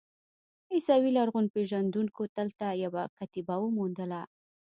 [0.73, 4.21] عیسوي لرغونپېژندونکو دلته یوه کتیبه وموندله.